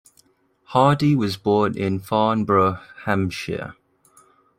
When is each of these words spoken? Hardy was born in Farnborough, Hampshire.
Hardy 0.63 1.15
was 1.15 1.37
born 1.37 1.77
in 1.77 1.99
Farnborough, 1.99 2.79
Hampshire. 3.03 3.75